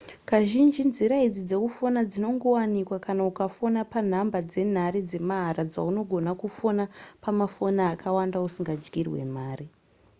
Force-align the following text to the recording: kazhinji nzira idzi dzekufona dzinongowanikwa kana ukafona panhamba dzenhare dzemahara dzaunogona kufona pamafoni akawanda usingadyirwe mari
kazhinji 0.29 0.81
nzira 0.89 1.15
idzi 1.27 1.41
dzekufona 1.49 1.99
dzinongowanikwa 2.09 2.97
kana 3.05 3.21
ukafona 3.31 3.79
panhamba 3.93 4.39
dzenhare 4.49 4.99
dzemahara 5.09 5.63
dzaunogona 5.71 6.31
kufona 6.41 6.83
pamafoni 7.23 7.81
akawanda 7.93 8.37
usingadyirwe 8.47 9.21
mari 9.37 9.67